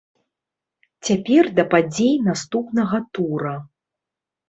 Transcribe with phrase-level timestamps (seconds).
[1.09, 3.57] Цяпер да падзей наступнага тура.